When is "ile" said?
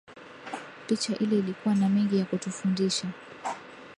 1.17-1.39